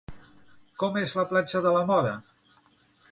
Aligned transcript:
Com 0.83 0.97
és 1.01 1.13
la 1.19 1.27
platja 1.33 1.63
de 1.67 1.75
La 1.77 1.83
Mora? 1.91 2.15